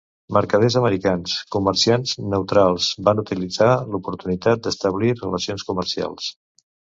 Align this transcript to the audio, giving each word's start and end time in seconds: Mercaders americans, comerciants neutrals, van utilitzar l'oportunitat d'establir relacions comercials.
Mercaders 0.35 0.75
americans, 0.79 1.33
comerciants 1.55 2.13
neutrals, 2.31 2.87
van 3.09 3.21
utilitzar 3.25 3.69
l'oportunitat 3.93 4.65
d'establir 4.65 5.13
relacions 5.21 5.69
comercials. 5.71 6.33